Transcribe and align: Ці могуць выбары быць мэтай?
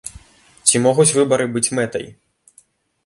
Ці 0.69 0.81
могуць 0.87 1.07
выбары 1.19 1.45
быць 1.59 1.65
мэтай? 1.81 2.05